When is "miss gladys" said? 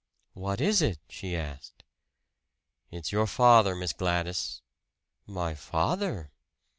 3.75-4.63